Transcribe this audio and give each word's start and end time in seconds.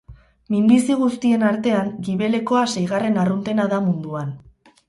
Minbizi 0.53 0.95
guztien 1.01 1.45
artean, 1.51 1.93
gibelekoa 2.09 2.65
seigarren 2.77 3.23
arruntena 3.27 3.71
da 3.75 3.83
munduan. 3.91 4.35